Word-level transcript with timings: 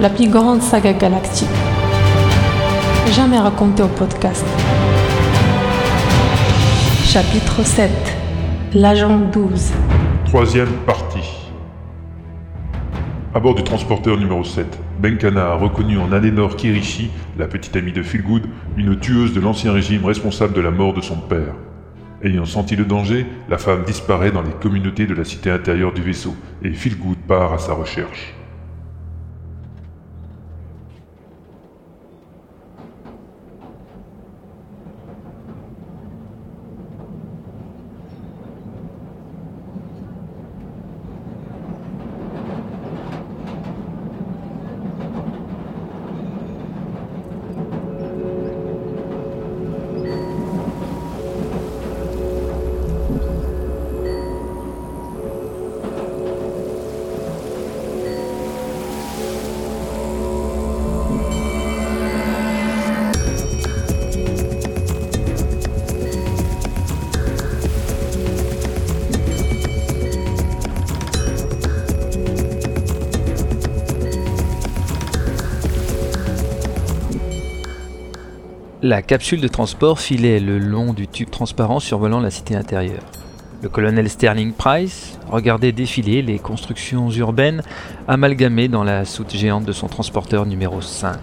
La 0.00 0.10
plus 0.10 0.28
grande 0.28 0.60
saga 0.60 0.92
galactique. 0.92 1.48
Jamais 3.12 3.38
racontée 3.38 3.82
au 3.82 3.88
podcast. 3.88 4.44
Chapitre 7.06 7.64
7. 7.64 7.90
L'agent 8.74 9.18
12. 9.32 9.72
Troisième 10.26 10.68
partie. 10.84 11.48
À 13.34 13.40
bord 13.40 13.54
du 13.54 13.64
transporteur 13.64 14.18
numéro 14.18 14.44
7, 14.44 14.66
Benkana 15.00 15.52
a 15.52 15.54
reconnu 15.54 15.96
en 15.96 16.12
Alénor 16.12 16.56
Kirishi, 16.56 17.10
la 17.38 17.46
petite 17.46 17.74
amie 17.76 17.92
de 17.92 18.02
Philgood, 18.02 18.42
une 18.76 18.98
tueuse 18.98 19.32
de 19.32 19.40
l'ancien 19.40 19.72
régime 19.72 20.04
responsable 20.04 20.52
de 20.52 20.60
la 20.60 20.70
mort 20.70 20.92
de 20.92 21.00
son 21.00 21.16
père. 21.16 21.54
Ayant 22.24 22.44
senti 22.44 22.76
le 22.76 22.84
danger, 22.84 23.26
la 23.48 23.58
femme 23.58 23.82
disparaît 23.84 24.30
dans 24.30 24.42
les 24.42 24.52
communautés 24.52 25.06
de 25.06 25.14
la 25.14 25.24
cité 25.24 25.50
intérieure 25.50 25.92
du 25.92 26.02
vaisseau 26.02 26.36
et 26.62 26.72
Philgood 26.72 27.18
part 27.26 27.52
à 27.52 27.58
sa 27.58 27.74
recherche. 27.74 28.34
La 78.84 79.00
capsule 79.00 79.40
de 79.40 79.46
transport 79.46 80.00
filait 80.00 80.40
le 80.40 80.58
long 80.58 80.92
du 80.92 81.06
tube 81.06 81.30
transparent 81.30 81.78
survolant 81.78 82.18
la 82.18 82.32
cité 82.32 82.56
intérieure. 82.56 83.04
Le 83.62 83.68
colonel 83.68 84.10
Sterling 84.10 84.52
Price 84.52 85.20
regardait 85.30 85.70
défiler 85.70 86.20
les 86.20 86.40
constructions 86.40 87.08
urbaines 87.08 87.62
amalgamées 88.08 88.66
dans 88.66 88.82
la 88.82 89.04
soute 89.04 89.36
géante 89.36 89.64
de 89.64 89.70
son 89.70 89.86
transporteur 89.86 90.46
numéro 90.46 90.80
5. 90.80 91.16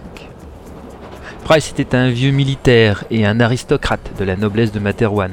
Price 1.44 1.70
était 1.70 1.94
un 1.94 2.08
vieux 2.08 2.30
militaire 2.30 3.04
et 3.10 3.26
un 3.26 3.40
aristocrate 3.40 4.10
de 4.18 4.24
la 4.24 4.36
noblesse 4.36 4.72
de 4.72 4.80
Materwan, 4.80 5.32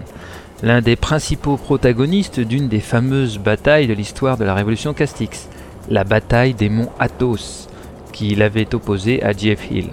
l'un 0.64 0.82
des 0.82 0.98
principaux 0.98 1.56
protagonistes 1.56 2.42
d'une 2.42 2.68
des 2.68 2.82
fameuses 2.82 3.38
batailles 3.38 3.88
de 3.88 3.94
l'histoire 3.94 4.36
de 4.36 4.44
la 4.44 4.54
Révolution 4.54 4.94
Castix, 4.94 5.48
la 5.90 6.04
bataille 6.04 6.56
des 6.56 6.68
monts 6.68 6.92
Athos, 7.00 7.70
qui 8.12 8.36
l'avait 8.36 8.76
opposé 8.76 9.24
à 9.24 9.32
Jeff 9.32 9.72
Hill. 9.72 9.92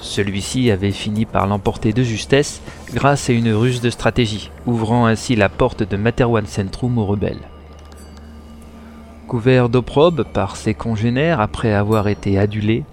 Celui-ci 0.00 0.70
avait 0.70 0.92
fini 0.92 1.26
par 1.26 1.46
l'emporter 1.46 1.92
de 1.92 2.02
justesse 2.02 2.60
grâce 2.92 3.28
à 3.28 3.32
une 3.32 3.52
ruse 3.52 3.80
de 3.80 3.90
stratégie, 3.90 4.50
ouvrant 4.66 5.06
ainsi 5.06 5.36
la 5.36 5.48
porte 5.48 5.82
de 5.82 5.96
Materwan 5.96 6.46
Centrum 6.46 6.98
aux 6.98 7.06
rebelles. 7.06 7.48
Couvert 9.28 9.68
d'opprobre 9.68 10.24
par 10.24 10.56
ses 10.56 10.74
congénères 10.74 11.40
après 11.40 11.72
avoir 11.72 12.08
été 12.08 12.38
adulé, 12.38 12.84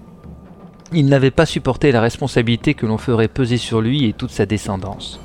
il 0.94 1.08
n'avait 1.08 1.32
pas 1.32 1.46
supporté 1.46 1.92
la 1.92 2.02
responsabilité 2.02 2.74
que 2.74 2.86
l'on 2.86 2.98
ferait 2.98 3.28
peser 3.28 3.58
sur 3.58 3.82
lui 3.82 4.06
et 4.06 4.14
toute 4.14 4.32
sa 4.32 4.46
descendance. 4.46 5.20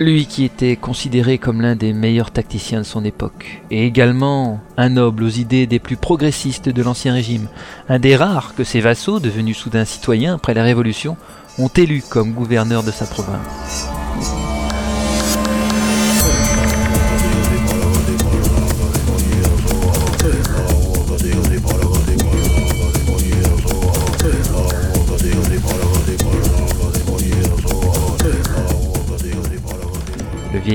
Lui 0.00 0.26
qui 0.26 0.44
était 0.44 0.76
considéré 0.76 1.38
comme 1.38 1.60
l'un 1.60 1.74
des 1.74 1.92
meilleurs 1.92 2.30
tacticiens 2.30 2.78
de 2.78 2.84
son 2.84 3.04
époque, 3.04 3.62
et 3.72 3.84
également 3.84 4.60
un 4.76 4.90
noble 4.90 5.24
aux 5.24 5.28
idées 5.28 5.66
des 5.66 5.80
plus 5.80 5.96
progressistes 5.96 6.68
de 6.68 6.82
l'Ancien 6.82 7.14
Régime, 7.14 7.48
un 7.88 7.98
des 7.98 8.14
rares 8.14 8.54
que 8.54 8.62
ses 8.62 8.80
vassaux, 8.80 9.18
devenus 9.18 9.56
soudain 9.56 9.84
citoyens 9.84 10.36
après 10.36 10.54
la 10.54 10.62
Révolution, 10.62 11.16
ont 11.58 11.68
élu 11.68 12.04
comme 12.08 12.32
gouverneur 12.32 12.84
de 12.84 12.92
sa 12.92 13.06
province. 13.06 13.88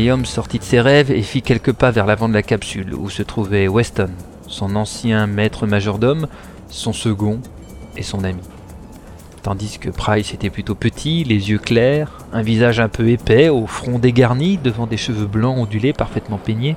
Vieil 0.03 0.11
homme 0.11 0.25
sortit 0.25 0.59
de 0.59 0.65
ses 0.65 0.81
rêves 0.81 1.11
et 1.11 1.21
fit 1.21 1.41
quelques 1.41 1.71
pas 1.71 1.89
vers 1.89 2.05
l'avant 2.05 2.27
de 2.27 2.33
la 2.33 2.43
capsule, 2.43 2.93
où 2.93 3.09
se 3.09 3.23
trouvait 3.23 3.69
Weston, 3.69 4.09
son 4.47 4.75
ancien 4.75 5.27
maître 5.27 5.65
majordome, 5.65 6.27
son 6.67 6.91
second 6.91 7.39
et 7.95 8.03
son 8.03 8.25
ami. 8.25 8.41
Tandis 9.43 9.77
que 9.79 9.89
Price 9.89 10.33
était 10.33 10.49
plutôt 10.49 10.75
petit, 10.75 11.23
les 11.23 11.51
yeux 11.51 11.57
clairs, 11.57 12.17
un 12.33 12.41
visage 12.41 12.81
un 12.81 12.89
peu 12.89 13.07
épais, 13.07 13.47
au 13.47 13.65
front 13.65 13.97
dégarni, 13.97 14.57
devant 14.57 14.87
des 14.87 14.97
cheveux 14.97 15.25
blancs 15.25 15.57
ondulés 15.57 15.93
parfaitement 15.93 16.37
peignés. 16.37 16.75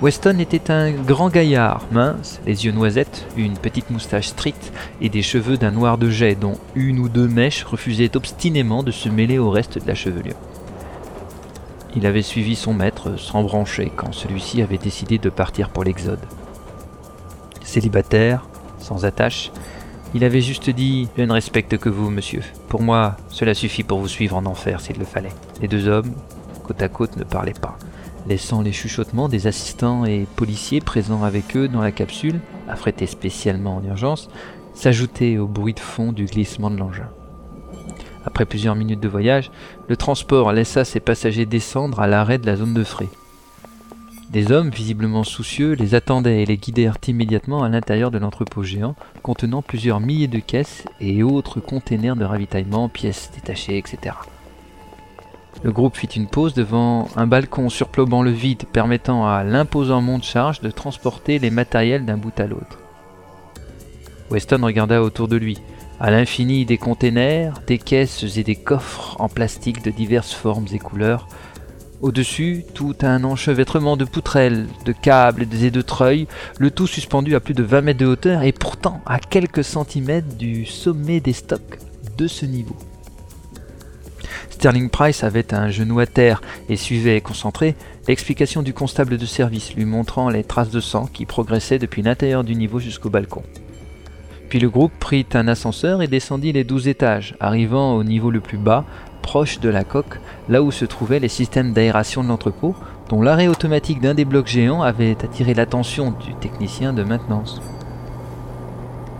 Weston 0.00 0.38
était 0.38 0.70
un 0.70 0.92
grand 0.92 1.30
gaillard, 1.30 1.82
mince, 1.90 2.40
les 2.46 2.64
yeux 2.64 2.72
noisettes, 2.72 3.26
une 3.36 3.58
petite 3.58 3.90
moustache 3.90 4.28
stricte 4.28 4.72
et 5.00 5.08
des 5.08 5.22
cheveux 5.22 5.56
d'un 5.56 5.72
noir 5.72 5.98
de 5.98 6.10
jet 6.10 6.36
dont 6.36 6.58
une 6.76 7.00
ou 7.00 7.08
deux 7.08 7.26
mèches 7.26 7.64
refusaient 7.64 8.16
obstinément 8.16 8.84
de 8.84 8.92
se 8.92 9.08
mêler 9.08 9.38
au 9.38 9.50
reste 9.50 9.82
de 9.82 9.88
la 9.88 9.96
chevelure. 9.96 10.36
Il 11.96 12.06
avait 12.06 12.22
suivi 12.22 12.56
son 12.56 12.74
maître 12.74 13.16
sans 13.18 13.44
brancher 13.44 13.92
quand 13.94 14.12
celui-ci 14.12 14.62
avait 14.62 14.78
décidé 14.78 15.18
de 15.18 15.30
partir 15.30 15.70
pour 15.70 15.84
l'Exode. 15.84 16.26
Célibataire, 17.62 18.48
sans 18.78 19.04
attache, 19.04 19.52
il 20.14 20.24
avait 20.24 20.40
juste 20.40 20.70
dit 20.70 21.08
Je 21.16 21.22
ne 21.22 21.32
respecte 21.32 21.78
que 21.78 21.88
vous, 21.88 22.10
monsieur. 22.10 22.42
Pour 22.68 22.82
moi, 22.82 23.16
cela 23.28 23.54
suffit 23.54 23.84
pour 23.84 24.00
vous 24.00 24.08
suivre 24.08 24.36
en 24.36 24.46
enfer 24.46 24.80
s'il 24.80 24.98
le 24.98 25.04
fallait. 25.04 25.32
Les 25.60 25.68
deux 25.68 25.86
hommes, 25.86 26.12
côte 26.64 26.82
à 26.82 26.88
côte, 26.88 27.16
ne 27.16 27.24
parlaient 27.24 27.52
pas, 27.52 27.78
laissant 28.26 28.60
les 28.60 28.72
chuchotements 28.72 29.28
des 29.28 29.46
assistants 29.46 30.04
et 30.04 30.26
policiers 30.34 30.80
présents 30.80 31.22
avec 31.22 31.56
eux 31.56 31.68
dans 31.68 31.80
la 31.80 31.92
capsule, 31.92 32.40
affrétée 32.68 33.06
spécialement 33.06 33.76
en 33.76 33.84
urgence, 33.84 34.28
s'ajouter 34.74 35.38
au 35.38 35.46
bruit 35.46 35.74
de 35.74 35.80
fond 35.80 36.12
du 36.12 36.26
glissement 36.26 36.70
de 36.70 36.76
l'engin. 36.76 37.08
Après 38.26 38.46
plusieurs 38.46 38.74
minutes 38.74 39.00
de 39.00 39.08
voyage, 39.08 39.50
le 39.88 39.96
transport 39.96 40.52
laissa 40.52 40.84
ses 40.84 41.00
passagers 41.00 41.46
descendre 41.46 42.00
à 42.00 42.06
l'arrêt 42.06 42.38
de 42.38 42.46
la 42.46 42.56
zone 42.56 42.74
de 42.74 42.84
frais. 42.84 43.08
Des 44.30 44.50
hommes, 44.50 44.70
visiblement 44.70 45.22
soucieux, 45.22 45.74
les 45.74 45.94
attendaient 45.94 46.42
et 46.42 46.46
les 46.46 46.56
guidèrent 46.56 46.98
immédiatement 47.06 47.62
à 47.62 47.68
l'intérieur 47.68 48.10
de 48.10 48.18
l'entrepôt 48.18 48.64
géant, 48.64 48.96
contenant 49.22 49.62
plusieurs 49.62 50.00
milliers 50.00 50.26
de 50.26 50.40
caisses 50.40 50.84
et 51.00 51.22
autres 51.22 51.60
containers 51.60 52.16
de 52.16 52.24
ravitaillement, 52.24 52.88
pièces 52.88 53.30
détachées, 53.34 53.78
etc. 53.78 54.16
Le 55.62 55.70
groupe 55.70 55.96
fit 55.96 56.08
une 56.08 56.26
pause 56.26 56.52
devant 56.52 57.08
un 57.16 57.26
balcon 57.26 57.68
surplombant 57.68 58.22
le 58.22 58.32
vide, 58.32 58.64
permettant 58.72 59.26
à 59.26 59.44
l'imposant 59.44 60.00
monte-charge 60.00 60.60
de 60.60 60.70
transporter 60.70 61.38
les 61.38 61.50
matériels 61.50 62.04
d'un 62.04 62.16
bout 62.16 62.38
à 62.40 62.46
l'autre. 62.46 62.80
Weston 64.30 64.64
regarda 64.64 65.00
autour 65.02 65.28
de 65.28 65.36
lui. 65.36 65.58
À 66.04 66.10
l'infini 66.10 66.66
des 66.66 66.76
containers, 66.76 67.62
des 67.66 67.78
caisses 67.78 68.36
et 68.36 68.42
des 68.42 68.56
coffres 68.56 69.16
en 69.20 69.30
plastique 69.30 69.82
de 69.82 69.90
diverses 69.90 70.34
formes 70.34 70.66
et 70.70 70.78
couleurs. 70.78 71.28
Au-dessus, 72.02 72.66
tout 72.74 72.94
un 73.00 73.24
enchevêtrement 73.24 73.96
de 73.96 74.04
poutrelles, 74.04 74.66
de 74.84 74.92
câbles 74.92 75.46
et 75.62 75.70
de 75.70 75.80
treuils, 75.80 76.26
le 76.58 76.70
tout 76.70 76.86
suspendu 76.86 77.34
à 77.34 77.40
plus 77.40 77.54
de 77.54 77.62
20 77.62 77.80
mètres 77.80 78.00
de 78.00 78.04
hauteur 78.04 78.42
et 78.42 78.52
pourtant 78.52 79.00
à 79.06 79.18
quelques 79.18 79.64
centimètres 79.64 80.36
du 80.36 80.66
sommet 80.66 81.20
des 81.20 81.32
stocks 81.32 81.78
de 82.18 82.26
ce 82.26 82.44
niveau. 82.44 82.76
Sterling 84.50 84.90
Price 84.90 85.24
avait 85.24 85.54
un 85.54 85.70
genou 85.70 86.00
à 86.00 86.06
terre 86.06 86.42
et 86.68 86.76
suivait, 86.76 87.22
concentré, 87.22 87.76
l'explication 88.08 88.62
du 88.62 88.74
constable 88.74 89.16
de 89.16 89.24
service 89.24 89.74
lui 89.74 89.86
montrant 89.86 90.28
les 90.28 90.44
traces 90.44 90.70
de 90.70 90.80
sang 90.80 91.06
qui 91.06 91.24
progressaient 91.24 91.78
depuis 91.78 92.02
l'intérieur 92.02 92.44
du 92.44 92.56
niveau 92.56 92.78
jusqu'au 92.78 93.08
balcon. 93.08 93.42
Puis 94.54 94.60
le 94.60 94.70
groupe 94.70 94.92
prit 95.00 95.26
un 95.34 95.48
ascenseur 95.48 96.00
et 96.00 96.06
descendit 96.06 96.52
les 96.52 96.62
douze 96.62 96.86
étages, 96.86 97.34
arrivant 97.40 97.94
au 97.94 98.04
niveau 98.04 98.30
le 98.30 98.38
plus 98.38 98.56
bas, 98.56 98.84
proche 99.20 99.58
de 99.58 99.68
la 99.68 99.82
coque, 99.82 100.20
là 100.48 100.62
où 100.62 100.70
se 100.70 100.84
trouvaient 100.84 101.18
les 101.18 101.28
systèmes 101.28 101.72
d'aération 101.72 102.22
de 102.22 102.28
l'entrepôt, 102.28 102.76
dont 103.08 103.20
l'arrêt 103.20 103.48
automatique 103.48 104.00
d'un 104.00 104.14
des 104.14 104.24
blocs 104.24 104.46
géants 104.46 104.80
avait 104.80 105.16
attiré 105.24 105.54
l'attention 105.54 106.12
du 106.12 106.34
technicien 106.34 106.92
de 106.92 107.02
maintenance. 107.02 107.60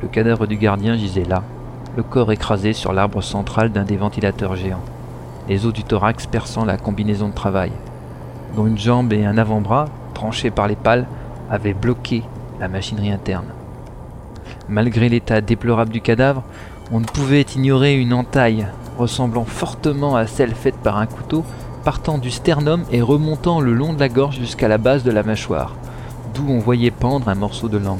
Le 0.02 0.06
cadavre 0.06 0.46
du 0.46 0.56
gardien 0.56 0.96
gisait 0.96 1.24
là, 1.24 1.42
le 1.96 2.04
corps 2.04 2.30
écrasé 2.30 2.72
sur 2.72 2.92
l'arbre 2.92 3.20
central 3.20 3.72
d'un 3.72 3.82
des 3.82 3.96
ventilateurs 3.96 4.54
géants, 4.54 4.84
les 5.48 5.66
os 5.66 5.72
du 5.72 5.82
thorax 5.82 6.28
perçant 6.28 6.64
la 6.64 6.76
combinaison 6.76 7.30
de 7.30 7.34
travail, 7.34 7.72
dont 8.54 8.68
une 8.68 8.78
jambe 8.78 9.12
et 9.12 9.24
un 9.24 9.36
avant-bras, 9.36 9.88
tranchés 10.14 10.52
par 10.52 10.68
les 10.68 10.76
pales, 10.76 11.08
avaient 11.50 11.74
bloqué 11.74 12.22
la 12.60 12.68
machinerie 12.68 13.10
interne. 13.10 13.46
Malgré 14.68 15.08
l'état 15.08 15.40
déplorable 15.40 15.92
du 15.92 16.00
cadavre, 16.00 16.42
on 16.92 17.00
ne 17.00 17.04
pouvait 17.04 17.42
ignorer 17.42 17.94
une 17.94 18.12
entaille 18.12 18.66
ressemblant 18.98 19.44
fortement 19.44 20.16
à 20.16 20.26
celle 20.26 20.54
faite 20.54 20.76
par 20.76 20.98
un 20.98 21.06
couteau, 21.06 21.44
partant 21.84 22.18
du 22.18 22.30
sternum 22.30 22.84
et 22.90 23.02
remontant 23.02 23.60
le 23.60 23.74
long 23.74 23.92
de 23.92 24.00
la 24.00 24.08
gorge 24.08 24.38
jusqu'à 24.38 24.68
la 24.68 24.78
base 24.78 25.04
de 25.04 25.10
la 25.10 25.22
mâchoire, 25.22 25.74
d'où 26.34 26.46
on 26.48 26.58
voyait 26.58 26.90
pendre 26.90 27.28
un 27.28 27.34
morceau 27.34 27.68
de 27.68 27.78
langue. 27.78 27.98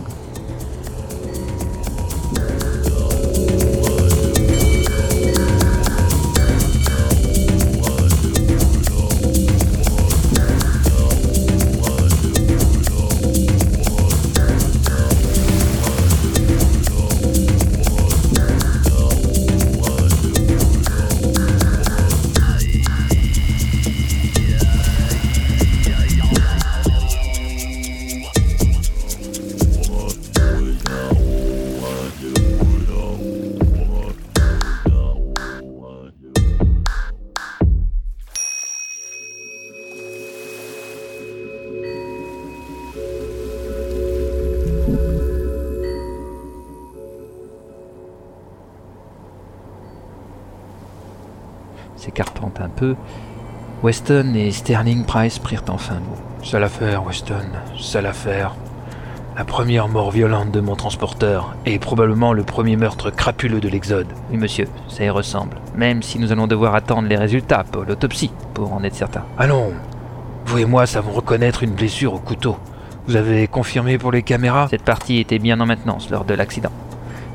S'écartant 52.14 52.52
un 52.60 52.68
peu, 52.68 52.94
Weston 53.82 54.34
et 54.34 54.52
Sterling 54.52 55.04
Price 55.04 55.40
prirent 55.40 55.64
enfin 55.68 55.94
mot. 55.94 56.44
Sale 56.44 56.62
affaire, 56.62 57.04
Weston, 57.04 57.50
sale 57.78 58.06
affaire. 58.06 58.54
La 59.36 59.44
première 59.44 59.88
mort 59.88 60.12
violente 60.12 60.52
de 60.52 60.60
mon 60.60 60.76
transporteur, 60.76 61.56
et 61.66 61.80
probablement 61.80 62.32
le 62.32 62.44
premier 62.44 62.76
meurtre 62.76 63.10
crapuleux 63.10 63.60
de 63.60 63.68
l'Exode. 63.68 64.06
Oui, 64.30 64.36
monsieur, 64.36 64.68
ça 64.88 65.02
y 65.02 65.10
ressemble. 65.10 65.56
Même 65.74 66.02
si 66.02 66.20
nous 66.20 66.30
allons 66.30 66.46
devoir 66.46 66.76
attendre 66.76 67.08
les 67.08 67.16
résultats 67.16 67.64
pour 67.64 67.82
l'autopsie, 67.82 68.30
pour 68.54 68.72
en 68.72 68.84
être 68.84 68.94
certain. 68.94 69.24
Allons 69.36 69.72
Vous 70.46 70.58
et 70.58 70.66
moi 70.66 70.86
savons 70.86 71.10
reconnaître 71.10 71.64
une 71.64 71.72
blessure 71.72 72.14
au 72.14 72.20
couteau. 72.20 72.56
Vous 73.08 73.16
avez 73.16 73.48
confirmé 73.48 73.98
pour 73.98 74.12
les 74.12 74.22
caméras? 74.22 74.68
Cette 74.70 74.84
partie 74.84 75.18
était 75.18 75.40
bien 75.40 75.60
en 75.60 75.66
maintenance 75.66 76.10
lors 76.10 76.24
de 76.24 76.34
l'accident. 76.34 76.70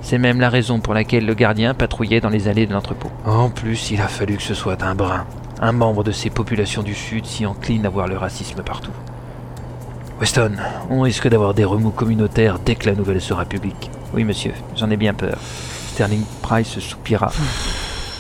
C'est 0.02 0.18
même 0.18 0.40
la 0.40 0.50
raison 0.50 0.80
pour 0.80 0.94
laquelle 0.94 1.26
le 1.26 1.34
gardien 1.34 1.74
patrouillait 1.74 2.22
dans 2.22 2.30
les 2.30 2.48
allées 2.48 2.66
de 2.66 2.74
l'entrepôt. 2.74 3.12
En 3.26 3.50
plus, 3.50 3.92
il 3.92 4.02
a 4.02 4.08
fallu 4.08 4.38
que 4.38 4.44
ce 4.44 4.54
soit 4.54 4.82
un 4.84 4.96
brun, 4.96 5.26
un 5.62 5.72
membre 5.72 6.04
de 6.04 6.12
ces 6.12 6.30
populations 6.30 6.84
du 6.84 6.96
Sud 6.96 7.26
si 7.26 7.46
encline 7.46 7.86
à 7.86 7.90
voir 7.90 8.08
le 8.08 8.18
racisme 8.18 8.64
partout. 8.64 8.92
Weston, 10.20 10.54
on 10.90 11.02
risque 11.02 11.28
d'avoir 11.30 11.54
des 11.54 11.64
remous 11.64 11.92
communautaires 11.92 12.60
dès 12.60 12.76
que 12.76 12.90
la 12.90 12.96
nouvelle 12.96 13.22
sera 13.22 13.46
publique. 13.46 13.90
Oui, 14.14 14.24
monsieur, 14.24 14.54
j'en 14.76 14.90
ai 14.90 14.98
bien 14.98 15.14
peur. 15.14 15.38
Sterling 15.94 16.24
Price 16.42 16.80
soupira, 16.80 17.32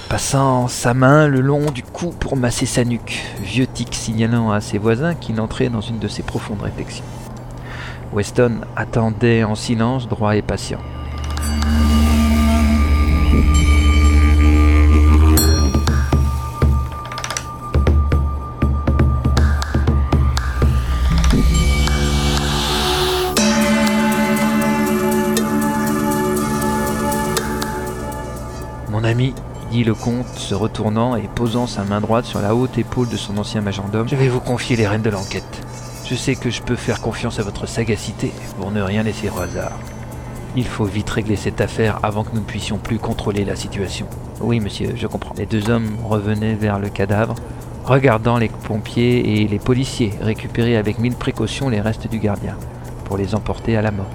passant 0.09 0.67
sa 0.67 0.93
main 0.93 1.27
le 1.27 1.41
long 1.41 1.71
du 1.71 1.83
cou 1.83 2.13
pour 2.17 2.37
masser 2.37 2.65
sa 2.65 2.85
nuque, 2.85 3.21
vieux 3.41 3.67
tic 3.67 3.93
signalant 3.95 4.51
à 4.51 4.61
ses 4.61 4.77
voisins 4.77 5.13
qu'il 5.13 5.39
entrait 5.41 5.69
dans 5.69 5.81
une 5.81 5.99
de 5.99 6.07
ses 6.07 6.23
profondes 6.23 6.61
réflexions. 6.61 7.05
Weston 8.13 8.61
attendait 8.75 9.43
en 9.43 9.55
silence, 9.55 10.07
droit 10.07 10.35
et 10.35 10.41
patient. 10.41 10.79
Le 29.89 29.95
comte, 29.95 30.37
se 30.37 30.53
retournant 30.53 31.15
et 31.15 31.23
posant 31.23 31.65
sa 31.65 31.83
main 31.83 31.99
droite 31.99 32.25
sur 32.25 32.41
la 32.41 32.53
haute 32.53 32.77
épaule 32.77 33.09
de 33.09 33.17
son 33.17 33.39
ancien 33.39 33.61
majordome, 33.61 34.07
je 34.07 34.15
vais 34.15 34.27
vous 34.27 34.39
confier 34.39 34.75
les 34.75 34.85
rênes 34.85 35.01
de 35.01 35.09
l'enquête. 35.09 35.65
Je 36.05 36.13
sais 36.13 36.35
que 36.35 36.51
je 36.51 36.61
peux 36.61 36.75
faire 36.75 37.01
confiance 37.01 37.39
à 37.39 37.41
votre 37.41 37.65
sagacité 37.65 38.31
pour 38.59 38.69
ne 38.69 38.83
rien 38.83 39.01
laisser 39.01 39.31
au 39.31 39.39
hasard. 39.39 39.79
Il 40.55 40.67
faut 40.67 40.85
vite 40.85 41.09
régler 41.09 41.35
cette 41.35 41.59
affaire 41.59 41.97
avant 42.03 42.23
que 42.23 42.35
nous 42.35 42.41
ne 42.41 42.45
puissions 42.45 42.77
plus 42.77 42.99
contrôler 42.99 43.43
la 43.45 43.55
situation. 43.55 44.05
Oui, 44.41 44.59
monsieur, 44.59 44.93
je 44.95 45.07
comprends. 45.07 45.33
Les 45.35 45.47
deux 45.47 45.71
hommes 45.71 45.97
revenaient 46.07 46.53
vers 46.53 46.77
le 46.77 46.89
cadavre, 46.89 47.33
regardant 47.83 48.37
les 48.37 48.49
pompiers 48.49 49.41
et 49.41 49.47
les 49.47 49.59
policiers 49.59 50.13
récupérer 50.21 50.77
avec 50.77 50.99
mille 50.99 51.15
précautions 51.15 51.67
les 51.67 51.81
restes 51.81 52.07
du 52.07 52.19
gardien, 52.19 52.55
pour 53.05 53.17
les 53.17 53.33
emporter 53.33 53.75
à 53.75 53.81
la 53.81 53.89
mort. 53.89 54.05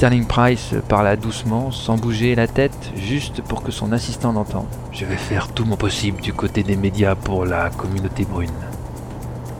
Sterling 0.00 0.24
Price 0.24 0.74
parla 0.88 1.14
doucement, 1.14 1.70
sans 1.70 1.98
bouger 1.98 2.34
la 2.34 2.46
tête, 2.46 2.90
juste 2.96 3.42
pour 3.42 3.62
que 3.62 3.70
son 3.70 3.92
assistant 3.92 4.32
l'entende. 4.32 4.64
Je 4.92 5.04
vais 5.04 5.18
faire 5.18 5.48
tout 5.48 5.66
mon 5.66 5.76
possible 5.76 6.22
du 6.22 6.32
côté 6.32 6.62
des 6.62 6.76
médias 6.76 7.14
pour 7.14 7.44
la 7.44 7.68
communauté 7.68 8.24
brune. 8.24 8.48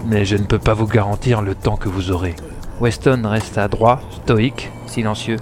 Mais 0.06 0.24
je 0.24 0.38
ne 0.38 0.44
peux 0.44 0.58
pas 0.58 0.72
vous 0.72 0.86
garantir 0.86 1.42
le 1.42 1.54
temps 1.54 1.76
que 1.76 1.90
vous 1.90 2.10
aurez. 2.10 2.34
Weston 2.80 3.20
resta 3.26 3.68
droit, 3.68 4.00
stoïque, 4.24 4.70
silencieux. 4.86 5.36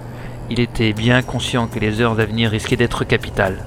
Il 0.49 0.59
était 0.59 0.91
bien 0.91 1.21
conscient 1.21 1.67
que 1.67 1.79
les 1.79 2.01
heures 2.01 2.19
à 2.19 2.25
venir 2.25 2.51
risquaient 2.51 2.75
d'être 2.75 3.05
capitales. 3.05 3.63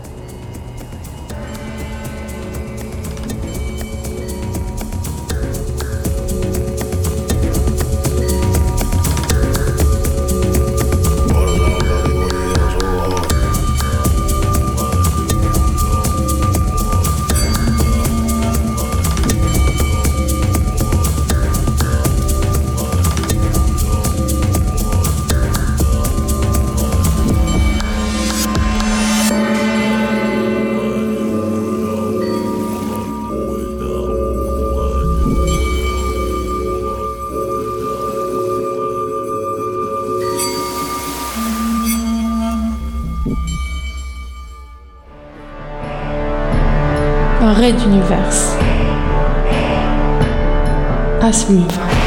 Un 47.45 47.55
raid 47.55 47.75
d'univers. 47.75 48.37
À 51.21 51.33
suivre. 51.33 52.02